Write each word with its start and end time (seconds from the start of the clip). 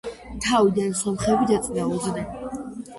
თავიდან 0.45 0.97
სომხები 1.03 1.47
დაწინაურდნენ. 1.55 2.63